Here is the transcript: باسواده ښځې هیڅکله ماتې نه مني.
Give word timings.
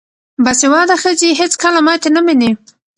باسواده 0.43 0.95
ښځې 1.03 1.29
هیڅکله 1.39 1.79
ماتې 1.87 2.09
نه 2.15 2.21
مني. 2.25 2.51